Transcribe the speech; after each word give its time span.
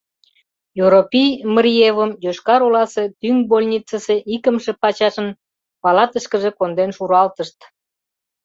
Йоропий 0.77 1.29
Мриевым 1.53 2.11
Йошкар-Оласе 2.25 3.03
тӱҥ 3.19 3.35
больницысе 3.49 4.15
икымше 4.35 4.71
пачашын 4.81 5.27
палатышкыже 5.81 6.51
конден 6.59 6.89
шуралтышт. 6.97 7.57